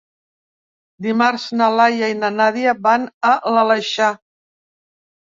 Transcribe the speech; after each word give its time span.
Dimarts 1.05 1.43
na 1.59 1.67
Laia 1.79 2.09
i 2.13 2.15
na 2.21 2.31
Nàdia 2.37 2.73
van 2.87 3.05
a 3.33 3.35
l'Aleixar. 3.57 4.09